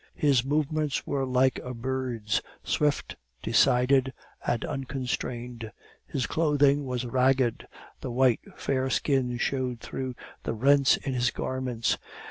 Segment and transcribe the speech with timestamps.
[0.15, 5.71] His movements were like a bird's swift, decided, and unconstrained;
[6.07, 7.67] his clothing was ragged;
[7.99, 11.99] the white, fair skin showed through the rents in his garments.